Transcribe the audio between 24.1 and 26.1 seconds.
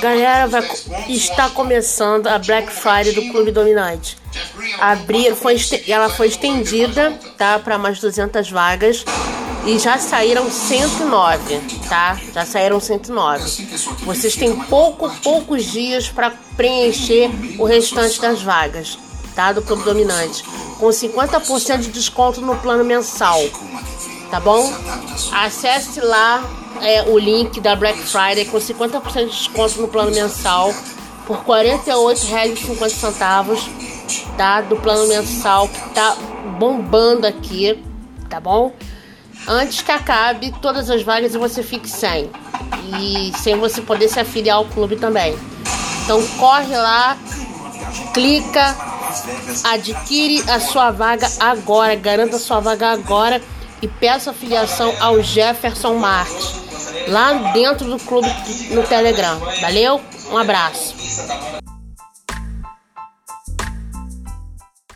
tá bom? Acesse